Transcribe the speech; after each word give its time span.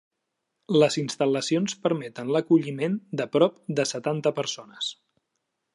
Les 0.83 0.95
instal·lacions 1.01 1.75
permeten 1.83 2.33
l'acolliment 2.37 2.97
de 3.21 3.29
prop 3.37 3.61
de 3.81 3.89
setanta 3.95 4.33
persones. 4.41 4.91